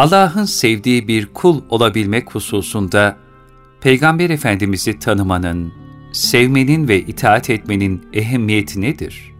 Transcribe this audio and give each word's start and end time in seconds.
Allah'ın 0.00 0.44
sevdiği 0.44 1.08
bir 1.08 1.26
kul 1.26 1.62
olabilmek 1.68 2.34
hususunda 2.34 3.16
Peygamber 3.80 4.30
Efendimiz'i 4.30 4.98
tanımanın, 4.98 5.72
sevmenin 6.12 6.88
ve 6.88 7.00
itaat 7.00 7.50
etmenin 7.50 8.06
ehemmiyeti 8.12 8.80
nedir? 8.80 9.34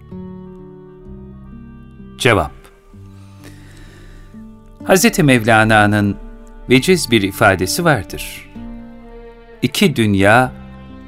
Cevap 2.19 2.53
Hz. 4.85 5.19
Mevlana'nın 5.19 6.17
veciz 6.71 7.11
bir 7.11 7.23
ifadesi 7.23 7.85
vardır. 7.85 8.51
İki 9.63 9.97
dünya 9.97 10.53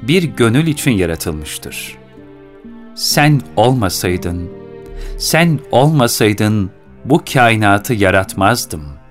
bir 0.01 0.23
gönül 0.23 0.67
için 0.67 0.91
yaratılmıştır. 0.91 1.97
Sen 2.95 3.41
olmasaydın, 3.55 4.51
sen 5.19 5.59
olmasaydın 5.71 6.71
bu 7.05 7.23
kainatı 7.33 7.93
yaratmazdım. 7.93 9.02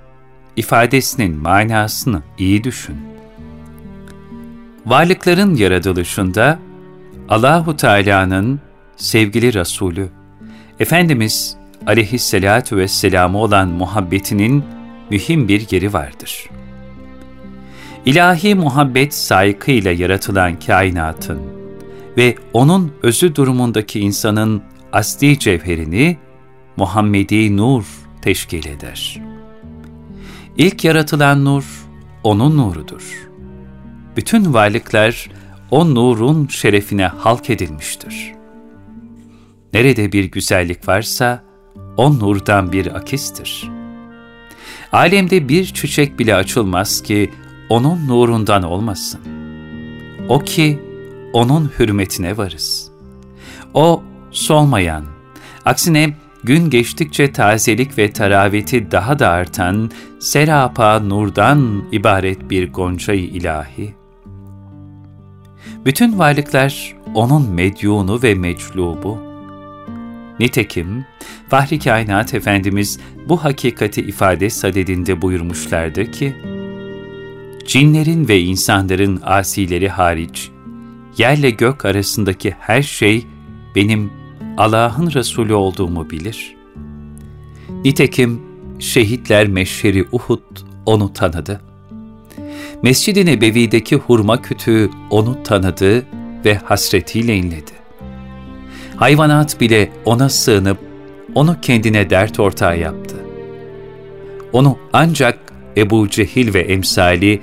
İfadesinin 0.56 1.36
manasını 1.36 2.22
iyi 2.38 2.64
düşün. 2.64 2.96
Varlıkların 4.86 5.54
yaratılışında 5.54 6.58
Allahu 7.28 7.76
Teala'nın 7.76 8.60
sevgili 8.96 9.54
Resulü 9.54 10.08
Efendimiz 10.80 11.56
aleyhissalatu 11.86 12.76
vesselam'ı 12.76 13.38
olan 13.38 13.68
muhabbetinin 13.68 14.64
mühim 15.10 15.48
bir 15.48 15.66
yeri 15.70 15.92
vardır. 15.92 16.50
İlahi 18.06 18.54
muhabbet 18.54 19.14
saygıyla 19.14 19.92
yaratılan 19.92 20.58
kainatın 20.58 21.40
ve 22.16 22.36
onun 22.52 22.92
özü 23.02 23.34
durumundaki 23.34 24.00
insanın 24.00 24.62
asli 24.92 25.38
cevherini 25.38 26.16
Muhammedi 26.76 27.56
nur 27.56 27.84
teşkil 28.22 28.66
eder. 28.68 29.31
İlk 30.56 30.84
yaratılan 30.84 31.44
nur, 31.44 31.64
onun 32.24 32.56
nurudur. 32.56 33.28
Bütün 34.16 34.54
varlıklar 34.54 35.30
o 35.70 35.94
nurun 35.94 36.46
şerefine 36.46 37.06
halk 37.06 37.50
edilmiştir. 37.50 38.32
Nerede 39.72 40.12
bir 40.12 40.24
güzellik 40.24 40.88
varsa, 40.88 41.44
o 41.96 42.18
nurdan 42.18 42.72
bir 42.72 42.96
akistir. 42.96 43.70
Alemde 44.92 45.48
bir 45.48 45.64
çiçek 45.64 46.18
bile 46.18 46.34
açılmaz 46.34 47.02
ki, 47.02 47.30
onun 47.68 48.08
nurundan 48.08 48.62
olmasın. 48.62 49.20
O 50.28 50.38
ki, 50.38 50.82
onun 51.32 51.72
hürmetine 51.78 52.36
varız. 52.36 52.90
O, 53.74 54.02
solmayan, 54.30 55.04
aksine 55.64 56.16
gün 56.44 56.70
geçtikçe 56.70 57.32
tazelik 57.32 57.98
ve 57.98 58.12
taraveti 58.12 58.90
daha 58.90 59.18
da 59.18 59.28
artan, 59.28 59.90
serapa 60.20 60.98
nurdan 61.00 61.84
ibaret 61.92 62.50
bir 62.50 62.72
goncayı 62.72 63.24
ilahi. 63.24 63.94
Bütün 65.84 66.18
varlıklar 66.18 66.96
onun 67.14 67.50
medyunu 67.50 68.22
ve 68.22 68.34
meclubu. 68.34 69.18
Nitekim 70.40 71.04
Fahri 71.48 71.78
Kainat 71.78 72.34
Efendimiz 72.34 73.00
bu 73.28 73.44
hakikati 73.44 74.00
ifade 74.00 74.50
sadedinde 74.50 75.22
buyurmuşlardı 75.22 76.10
ki, 76.10 76.36
Cinlerin 77.66 78.28
ve 78.28 78.40
insanların 78.40 79.20
asileri 79.24 79.88
hariç, 79.88 80.50
yerle 81.18 81.50
gök 81.50 81.84
arasındaki 81.84 82.54
her 82.58 82.82
şey 82.82 83.26
benim 83.76 84.10
Allah'ın 84.56 85.10
Resulü 85.10 85.54
olduğumu 85.54 86.10
bilir. 86.10 86.56
Nitekim 87.84 88.42
şehitler 88.78 89.46
meşheri 89.46 90.04
Uhud 90.12 90.40
onu 90.86 91.12
tanıdı. 91.12 91.60
Mescid-i 92.82 93.26
Nebevi'deki 93.26 93.96
hurma 93.96 94.42
kütüğü 94.42 94.90
onu 95.10 95.42
tanıdı 95.42 96.06
ve 96.44 96.54
hasretiyle 96.54 97.36
inledi. 97.36 97.72
Hayvanat 98.96 99.60
bile 99.60 99.92
ona 100.04 100.28
sığınıp 100.28 100.78
onu 101.34 101.56
kendine 101.62 102.10
dert 102.10 102.40
ortağı 102.40 102.78
yaptı. 102.78 103.16
Onu 104.52 104.78
ancak 104.92 105.38
Ebu 105.76 106.08
Cehil 106.08 106.54
ve 106.54 106.60
emsali 106.60 107.40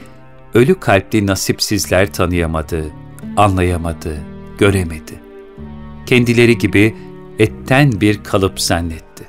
ölü 0.54 0.80
kalpli 0.80 1.28
nasipsizler 1.28 2.14
tanıyamadı, 2.14 2.86
anlayamadı, 3.38 4.18
göremedi 4.58 5.19
kendileri 6.10 6.58
gibi 6.58 6.96
etten 7.40 8.02
bir 8.02 8.24
kalıp 8.24 8.62
zannetti. 8.62 9.24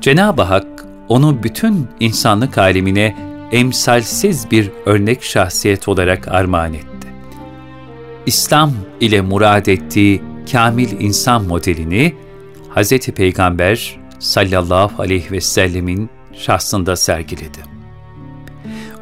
Cenab-ı 0.00 0.42
Hak 0.42 0.66
onu 1.08 1.42
bütün 1.42 1.86
insanlık 2.00 2.58
alemine 2.58 3.16
emsalsiz 3.52 4.50
bir 4.50 4.70
örnek 4.86 5.24
şahsiyet 5.24 5.88
olarak 5.88 6.28
armağan 6.28 6.74
etti. 6.74 7.08
İslam 8.26 8.72
ile 9.00 9.20
murad 9.20 9.66
ettiği 9.66 10.22
kamil 10.52 11.00
insan 11.00 11.44
modelini 11.44 12.14
Hz. 12.76 12.98
Peygamber 12.98 14.00
sallallahu 14.18 15.02
aleyhi 15.02 15.30
ve 15.30 15.40
sellemin 15.40 16.10
şahsında 16.32 16.96
sergiledi. 16.96 17.58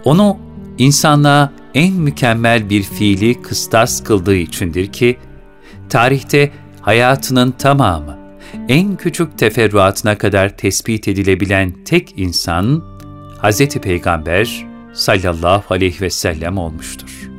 Onu 0.05 0.39
insanlığa 0.79 1.53
en 1.75 1.93
mükemmel 1.93 2.71
bir 2.71 2.83
fiili 2.83 3.43
kıstas 3.43 4.05
kıldığı 4.05 4.37
içindir 4.37 4.93
ki, 4.93 5.19
tarihte 5.95 6.51
hayatının 6.81 7.51
tamamı, 7.51 8.19
en 8.69 8.97
küçük 8.97 9.39
teferruatına 9.39 10.19
kadar 10.19 10.57
tespit 10.57 11.09
edilebilen 11.09 11.85
tek 11.85 12.13
insan, 12.17 12.85
Hz. 13.43 13.69
Peygamber 13.69 14.67
sallallahu 14.93 15.75
aleyhi 15.75 16.01
ve 16.01 16.11
sellem 16.11 16.59
olmuştur. 16.59 17.31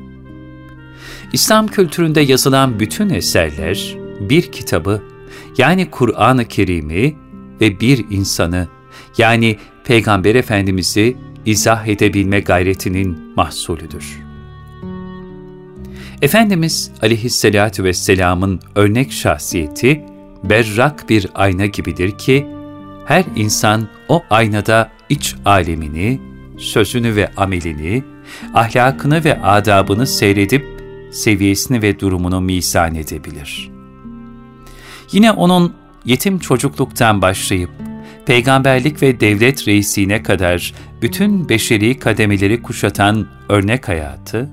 İslam 1.34 1.68
kültüründe 1.68 2.22
yazılan 2.22 2.80
bütün 2.80 3.10
eserler, 3.10 3.96
bir 4.20 4.52
kitabı, 4.52 5.04
yani 5.58 5.92
Kur'an-ı 5.92 6.46
Kerim'i 6.46 7.16
ve 7.62 7.80
bir 7.80 8.06
insanı, 8.10 8.68
yani 9.18 9.58
Peygamber 9.86 10.36
Efendimiz'i 10.36 11.18
izah 11.46 11.88
edebilme 11.88 12.40
gayretinin 12.40 13.34
mahsulüdür. 13.36 14.25
Efendimiz 16.26 16.92
aleyhissalatu 17.02 17.84
vesselamın 17.84 18.60
örnek 18.76 19.12
şahsiyeti 19.12 20.06
berrak 20.44 21.10
bir 21.10 21.28
ayna 21.36 21.66
gibidir 21.66 22.18
ki, 22.18 22.48
her 23.06 23.24
insan 23.36 23.88
o 24.10 24.24
aynada 24.30 24.92
iç 25.10 25.36
alemini, 25.46 26.22
sözünü 26.58 27.16
ve 27.16 27.32
amelini, 27.38 28.04
ahlakını 28.54 29.24
ve 29.24 29.42
adabını 29.42 30.08
seyredip 30.08 30.66
seviyesini 31.12 31.82
ve 31.82 32.00
durumunu 32.00 32.42
misan 32.42 32.96
edebilir. 32.96 33.72
Yine 35.12 35.32
onun 35.32 35.74
yetim 36.06 36.40
çocukluktan 36.40 37.22
başlayıp 37.22 37.72
peygamberlik 38.26 39.02
ve 39.02 39.20
devlet 39.20 39.68
reisine 39.68 40.24
kadar 40.24 40.74
bütün 41.02 41.50
beşeri 41.50 42.00
kademeleri 42.00 42.62
kuşatan 42.62 43.28
örnek 43.50 43.88
hayatı, 43.88 44.50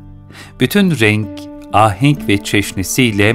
bütün 0.60 1.00
renk, 1.00 1.51
ahenk 1.72 2.28
ve 2.28 2.44
çeşnisiyle 2.44 3.34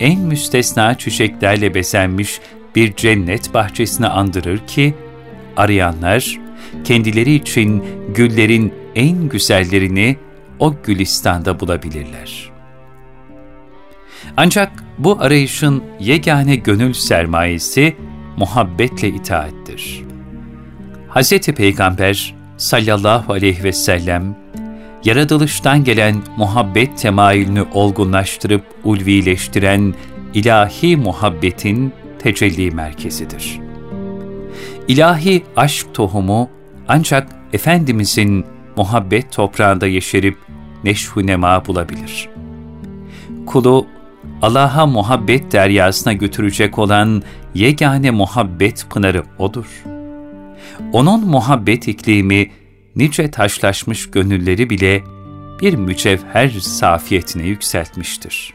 en 0.00 0.20
müstesna 0.20 0.98
çiçeklerle 0.98 1.74
bezenmiş 1.74 2.40
bir 2.76 2.94
cennet 2.94 3.54
bahçesini 3.54 4.06
andırır 4.06 4.58
ki, 4.58 4.94
arayanlar 5.56 6.38
kendileri 6.84 7.34
için 7.34 7.84
güllerin 8.14 8.74
en 8.94 9.28
güzellerini 9.28 10.16
o 10.58 10.74
gülistanda 10.84 11.60
bulabilirler. 11.60 12.50
Ancak 14.36 14.72
bu 14.98 15.16
arayışın 15.20 15.84
yegane 16.00 16.56
gönül 16.56 16.92
sermayesi 16.92 17.96
muhabbetle 18.36 19.08
itaattir. 19.08 20.04
Hz. 21.14 21.38
Peygamber 21.38 22.34
sallallahu 22.56 23.32
aleyhi 23.32 23.64
ve 23.64 23.72
sellem 23.72 24.36
yaratılıştan 25.04 25.84
gelen 25.84 26.22
muhabbet 26.36 26.98
temayülünü 26.98 27.64
olgunlaştırıp 27.72 28.64
ulvileştiren 28.84 29.94
ilahi 30.34 30.96
muhabbetin 30.96 31.92
tecelli 32.18 32.70
merkezidir. 32.70 33.60
İlahi 34.88 35.42
aşk 35.56 35.94
tohumu 35.94 36.50
ancak 36.88 37.28
Efendimizin 37.52 38.44
muhabbet 38.76 39.32
toprağında 39.32 39.86
yeşerip 39.86 40.38
neşhu 40.84 41.26
nema 41.26 41.66
bulabilir. 41.66 42.28
Kulu 43.46 43.86
Allah'a 44.42 44.86
muhabbet 44.86 45.52
deryasına 45.52 46.12
götürecek 46.12 46.78
olan 46.78 47.22
yegane 47.54 48.10
muhabbet 48.10 48.86
pınarı 48.90 49.22
O'dur. 49.38 49.84
O'nun 50.92 51.26
muhabbet 51.26 51.88
iklimi 51.88 52.50
nice 52.96 53.30
taşlaşmış 53.30 54.10
gönülleri 54.10 54.70
bile 54.70 55.04
bir 55.60 55.74
mücevher 55.74 56.50
safiyetine 56.50 57.46
yükseltmiştir. 57.46 58.52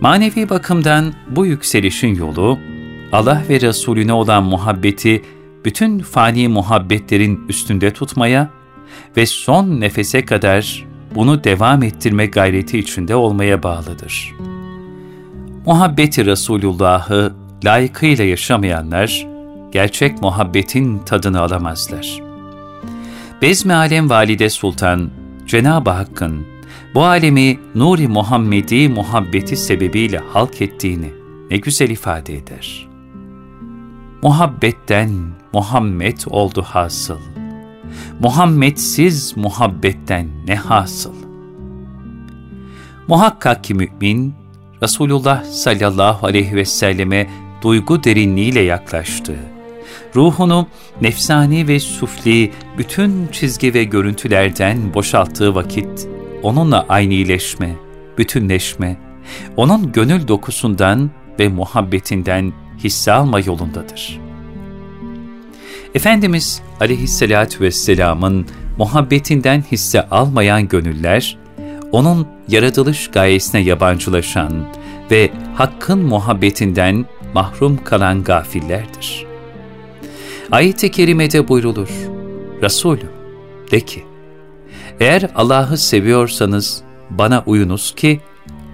Manevi 0.00 0.48
bakımdan 0.48 1.14
bu 1.30 1.46
yükselişin 1.46 2.14
yolu, 2.14 2.58
Allah 3.12 3.42
ve 3.48 3.60
Resulüne 3.60 4.12
olan 4.12 4.44
muhabbeti 4.44 5.22
bütün 5.64 5.98
fani 5.98 6.48
muhabbetlerin 6.48 7.44
üstünde 7.48 7.92
tutmaya 7.92 8.50
ve 9.16 9.26
son 9.26 9.80
nefese 9.80 10.24
kadar 10.24 10.84
bunu 11.14 11.44
devam 11.44 11.82
ettirme 11.82 12.26
gayreti 12.26 12.78
içinde 12.78 13.14
olmaya 13.14 13.62
bağlıdır. 13.62 14.34
Muhabbeti 15.66 16.26
Resulullah'ı 16.26 17.34
layıkıyla 17.64 18.24
yaşamayanlar, 18.24 19.26
gerçek 19.72 20.22
muhabbetin 20.22 20.98
tadını 20.98 21.40
alamazlar. 21.40 22.25
Bezmi 23.42 23.74
Alem 23.74 24.10
Valide 24.10 24.50
Sultan, 24.50 25.10
Cenab-ı 25.46 25.90
Hakk'ın 25.90 26.46
bu 26.94 27.04
alemi 27.04 27.58
Nuri 27.74 28.08
Muhammedi 28.08 28.88
muhabbeti 28.88 29.56
sebebiyle 29.56 30.18
halk 30.18 30.62
ettiğini 30.62 31.12
ne 31.50 31.56
güzel 31.56 31.90
ifade 31.90 32.36
eder. 32.36 32.88
Muhabbetten 34.22 35.10
Muhammed 35.52 36.18
oldu 36.26 36.62
hasıl. 36.62 37.18
Muhammedsiz 38.20 39.36
muhabbetten 39.36 40.28
ne 40.48 40.54
hasıl? 40.54 41.14
Muhakkak 43.08 43.64
ki 43.64 43.74
mümin, 43.74 44.34
Resulullah 44.82 45.44
sallallahu 45.44 46.26
aleyhi 46.26 46.56
ve 46.56 46.64
selleme 46.64 47.30
duygu 47.62 48.04
derinliğiyle 48.04 48.60
yaklaştığı, 48.60 49.55
ruhunu 50.16 50.66
nefsani 51.00 51.68
ve 51.68 51.80
sufli 51.80 52.52
bütün 52.78 53.28
çizgi 53.32 53.74
ve 53.74 53.84
görüntülerden 53.84 54.94
boşalttığı 54.94 55.54
vakit, 55.54 56.08
onunla 56.42 56.86
aynileşme, 56.88 57.76
bütünleşme, 58.18 58.96
onun 59.56 59.92
gönül 59.92 60.28
dokusundan 60.28 61.10
ve 61.38 61.48
muhabbetinden 61.48 62.52
hisse 62.84 63.12
alma 63.12 63.40
yolundadır. 63.40 64.20
Efendimiz 65.94 66.62
aleyhissalatü 66.80 67.60
vesselamın 67.60 68.46
muhabbetinden 68.78 69.64
hisse 69.72 70.08
almayan 70.08 70.68
gönüller, 70.68 71.38
onun 71.92 72.26
yaratılış 72.48 73.10
gayesine 73.10 73.60
yabancılaşan 73.60 74.66
ve 75.10 75.30
Hakk'ın 75.54 75.98
muhabbetinden 75.98 77.04
mahrum 77.34 77.84
kalan 77.84 78.24
gafillerdir. 78.24 79.26
Ayet-i 80.50 80.90
Kerime'de 80.90 81.48
buyrulur, 81.48 81.88
Resulüm, 82.62 83.10
de 83.70 83.80
ki, 83.80 84.04
eğer 85.00 85.30
Allah'ı 85.34 85.78
seviyorsanız 85.78 86.82
bana 87.10 87.42
uyunuz 87.46 87.94
ki 87.94 88.20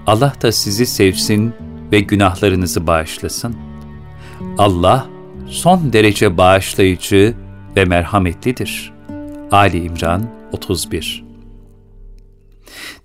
Allah 0.06 0.32
da 0.42 0.52
sizi 0.52 0.86
sevsin 0.86 1.54
ve 1.92 2.00
günahlarınızı 2.00 2.86
bağışlasın. 2.86 3.56
Allah 4.58 5.06
son 5.48 5.92
derece 5.92 6.36
bağışlayıcı 6.36 7.34
ve 7.76 7.84
merhametlidir. 7.84 8.92
Ali 9.50 9.84
İmran 9.84 10.30
31 10.52 11.24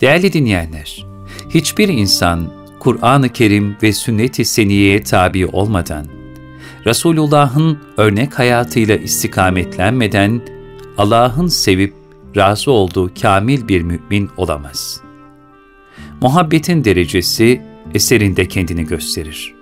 Değerli 0.01 0.33
dinleyenler, 0.33 1.05
hiçbir 1.49 1.87
insan 1.87 2.53
Kur'an-ı 2.79 3.29
Kerim 3.29 3.77
ve 3.83 3.93
sünnet-i 3.93 4.45
seniyeye 4.45 5.03
tabi 5.03 5.45
olmadan, 5.45 6.16
Resulullah'ın 6.87 7.79
örnek 7.97 8.39
hayatıyla 8.39 8.95
istikametlenmeden 8.95 10.41
Allah'ın 10.97 11.47
sevip 11.47 11.93
razı 12.35 12.71
olduğu 12.71 13.11
kamil 13.21 13.67
bir 13.67 13.81
mümin 13.81 14.29
olamaz. 14.37 15.01
Muhabbetin 16.21 16.83
derecesi 16.83 17.61
eserinde 17.93 18.47
kendini 18.47 18.85
gösterir. 18.85 19.53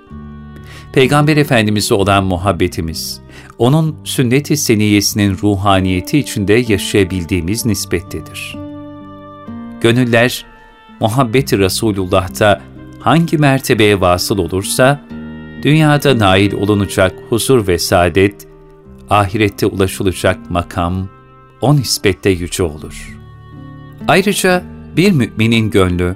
Peygamber 0.93 1.37
Efendimiz'e 1.37 1.93
olan 1.93 2.23
muhabbetimiz, 2.23 3.21
onun 3.57 3.95
sünnet-i 4.03 4.57
seniyesinin 4.57 5.37
ruhaniyeti 5.43 6.19
içinde 6.19 6.53
yaşayabildiğimiz 6.53 7.65
nispettedir. 7.65 8.57
Gönüller, 9.81 10.45
muhabbeti 10.99 11.57
Resulullah'ta 11.57 12.61
hangi 12.99 13.37
mertebeye 13.37 14.01
vasıl 14.01 14.37
olursa, 14.37 15.01
dünyada 15.63 16.19
nail 16.19 16.53
olunacak 16.53 17.15
huzur 17.29 17.67
ve 17.67 17.79
saadet, 17.79 18.47
ahirette 19.09 19.65
ulaşılacak 19.65 20.51
makam, 20.51 21.07
o 21.61 21.75
nispette 21.75 22.29
yüce 22.29 22.63
olur. 22.63 23.17
Ayrıca 24.07 24.63
bir 24.97 25.11
müminin 25.11 25.71
gönlü, 25.71 26.15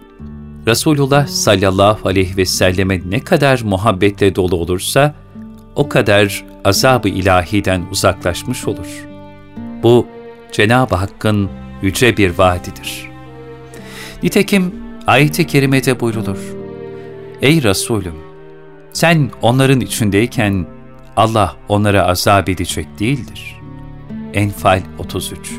Resulullah 0.67 1.27
sallallahu 1.27 2.09
aleyhi 2.09 2.37
ve 2.37 2.45
selleme 2.45 3.01
ne 3.09 3.19
kadar 3.19 3.61
muhabbetle 3.63 4.35
dolu 4.35 4.55
olursa, 4.55 5.15
o 5.75 5.89
kadar 5.89 6.45
azab-ı 6.65 7.09
ilahiden 7.09 7.85
uzaklaşmış 7.91 8.67
olur. 8.67 9.07
Bu, 9.83 10.07
Cenab-ı 10.51 10.95
Hakk'ın 10.95 11.49
yüce 11.81 12.17
bir 12.17 12.37
vaadidir. 12.37 13.09
Nitekim 14.23 14.73
ayet-i 15.07 15.47
kerimede 15.47 15.99
buyrulur. 15.99 16.39
Ey 17.41 17.63
Resulüm! 17.63 18.28
Sen 18.93 19.31
onların 19.41 19.81
içindeyken 19.81 20.65
Allah 21.17 21.55
onlara 21.69 22.07
azap 22.07 22.49
edecek 22.49 22.99
değildir. 22.99 23.55
Enfal 24.33 24.81
33 24.99 25.51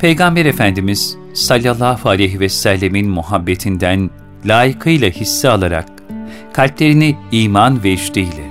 Peygamber 0.00 0.46
Efendimiz 0.46 1.16
sallallahu 1.34 2.08
aleyhi 2.08 2.40
ve 2.40 2.48
sellemin 2.48 3.10
muhabbetinden 3.10 4.10
layıkıyla 4.46 5.10
hisse 5.10 5.48
alarak, 5.48 5.88
kalplerini 6.52 7.16
iman 7.32 7.84
vecdiyle, 7.84 8.48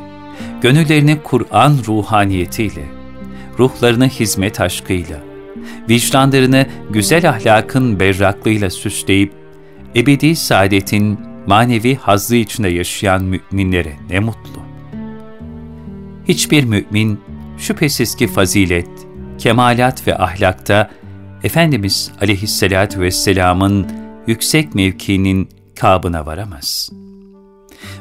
gönüllerini 0.61 1.23
Kur'an 1.23 1.77
ruhaniyetiyle, 1.87 2.85
ruhlarını 3.59 4.07
hizmet 4.07 4.61
aşkıyla, 4.61 5.17
vicdanlarını 5.89 6.65
güzel 6.89 7.29
ahlakın 7.29 7.99
berraklığıyla 7.99 8.69
süsleyip, 8.69 9.33
ebedi 9.95 10.35
saadetin 10.35 11.19
manevi 11.47 11.95
hazzı 11.95 12.35
içinde 12.35 12.69
yaşayan 12.69 13.23
müminlere 13.23 13.93
ne 14.09 14.19
mutlu. 14.19 14.61
Hiçbir 16.27 16.63
mümin 16.63 17.19
şüphesiz 17.57 18.15
ki 18.15 18.27
fazilet, 18.27 18.89
kemalat 19.37 20.07
ve 20.07 20.17
ahlakta 20.17 20.89
Efendimiz 21.43 22.11
aleyhissalatü 22.21 23.01
vesselamın 23.01 23.87
yüksek 24.27 24.75
mevkiinin 24.75 25.49
kabına 25.75 26.25
varamaz. 26.25 26.89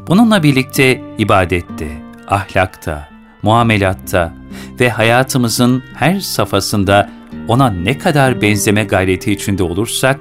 Bununla 0.09 0.43
birlikte 0.43 1.03
ibadette, 1.19 1.89
ahlakta, 2.29 3.09
muamelatta 3.43 4.35
ve 4.81 4.91
hayatımızın 4.91 5.83
her 5.95 6.21
safhasında 6.21 7.11
ona 7.49 7.71
ne 7.71 7.99
kadar 7.99 8.43
benzeme 8.43 8.85
gayreti 8.85 9.33
içinde 9.33 9.63
olursak, 9.63 10.21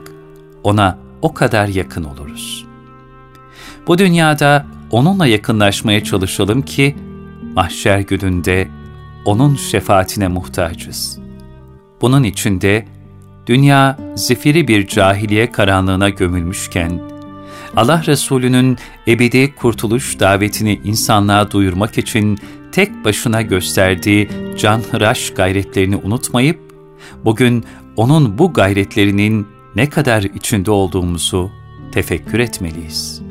ona 0.64 1.00
o 1.22 1.34
kadar 1.34 1.68
yakın 1.68 2.04
oluruz. 2.04 2.65
Bu 3.88 3.98
dünyada 3.98 4.66
onunla 4.92 5.28
yakınlaşmaya 5.28 6.04
çalışalım 6.04 6.62
ki, 6.62 6.96
mahşer 7.56 8.00
gününde 8.00 8.68
onun 9.26 9.56
şefaatine 9.56 10.28
muhtacız. 10.28 11.20
Bunun 12.02 12.24
içinde 12.24 12.86
dünya 13.48 13.98
zifiri 14.16 14.68
bir 14.68 14.88
cahiliye 14.88 15.52
karanlığına 15.52 16.10
gömülmüşken, 16.10 17.02
Allah 17.76 18.04
Resulü'nün 18.08 18.78
ebedi 19.08 19.56
kurtuluş 19.56 20.20
davetini 20.20 20.82
insanlığa 20.84 21.52
duyurmak 21.52 21.98
için 21.98 22.38
tek 22.72 23.06
başına 23.06 23.42
gösterdiği 23.42 24.30
canhıraş 24.58 25.34
gayretlerini 25.34 25.96
unutmayıp, 25.96 26.60
bugün 27.26 27.64
onun 27.96 28.38
bu 28.38 28.54
gayretlerinin 28.54 29.48
ne 29.76 29.90
kadar 29.90 30.24
içinde 30.24 30.72
olduğumuzu 30.72 31.52
tefekkür 31.92 32.40
etmeliyiz. 32.40 33.25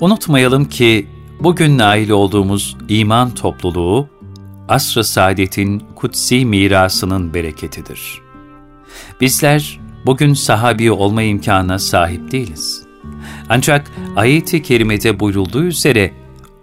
Unutmayalım 0.00 0.64
ki 0.64 1.06
bugün 1.40 1.78
nail 1.78 2.10
olduğumuz 2.10 2.76
iman 2.88 3.34
topluluğu, 3.34 4.08
asr-ı 4.68 5.04
saadetin 5.04 5.82
kutsi 5.94 6.44
mirasının 6.44 7.34
bereketidir. 7.34 8.20
Bizler 9.20 9.80
bugün 10.06 10.34
sahabi 10.34 10.92
olma 10.92 11.22
imkanına 11.22 11.78
sahip 11.78 12.32
değiliz. 12.32 12.82
Ancak 13.48 13.90
ayet-i 14.16 14.62
kerimede 14.62 15.20
buyurulduğu 15.20 15.64
üzere 15.64 16.12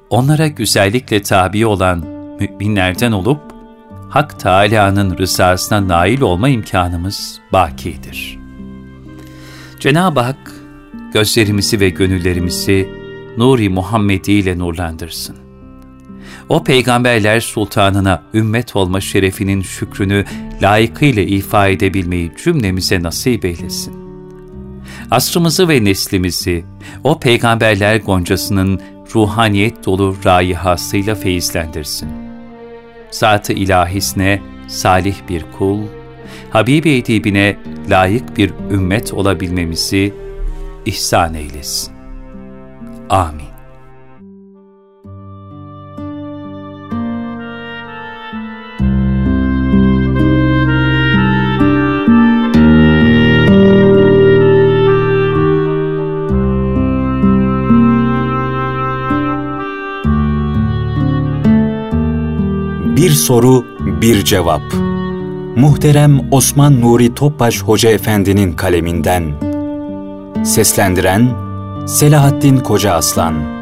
onlara 0.10 0.48
güzellikle 0.48 1.22
tabi 1.22 1.66
olan 1.66 2.06
müminlerden 2.40 3.12
olup, 3.12 3.42
Hak 4.10 4.40
Teâlâ'nın 4.40 5.18
rızasına 5.18 5.88
nail 5.88 6.22
olma 6.22 6.50
imkanımız 6.50 7.40
bakidir. 7.54 8.40
Cenab-ı 9.80 10.20
Hak, 10.20 10.54
gözlerimizi 11.14 11.80
ve 11.80 11.90
gönüllerimizi 11.90 12.97
Nuri 13.38 13.70
Muhammedi 13.70 14.32
ile 14.32 14.60
nurlandırsın. 14.60 15.36
O 16.50 16.64
peygamberler 16.64 17.40
sultanına 17.40 18.24
ümmet 18.34 18.76
olma 18.76 19.02
şerefinin 19.02 19.62
şükrünü 19.62 20.26
layıkıyla 20.62 21.24
ifa 21.24 21.68
edebilmeyi 21.68 22.32
cümlemize 22.44 23.04
nasip 23.04 23.46
eylesin. 23.46 23.94
Asrımızı 25.12 25.70
ve 25.70 25.84
neslimizi 25.84 26.66
o 27.04 27.20
peygamberler 27.20 27.98
goncasının 27.98 28.82
ruhaniyet 29.16 29.86
dolu 29.86 30.16
rayihasıyla 30.26 31.16
feyizlendirsin. 31.16 32.10
Zat-ı 33.12 33.54
ilahisine 33.54 34.42
salih 34.68 35.16
bir 35.30 35.46
kul, 35.58 35.80
Habibi 36.50 36.90
edibine 36.90 37.58
layık 37.90 38.38
bir 38.38 38.54
ümmet 38.72 39.14
olabilmemizi 39.14 40.14
ihsan 40.86 41.34
eylesin. 41.34 41.97
Amin. 43.10 43.48
Bir 62.96 63.10
soru, 63.10 63.66
bir 64.02 64.24
cevap. 64.24 64.62
Muhterem 65.56 66.20
Osman 66.32 66.82
Nuri 66.82 67.14
Topbaş 67.14 67.62
Hoca 67.62 67.90
Efendi'nin 67.90 68.54
kaleminden. 68.54 69.24
Seslendiren 70.46 71.47
Selahattin 71.88 72.60
Koca 72.60 72.94
Aslan 73.00 73.57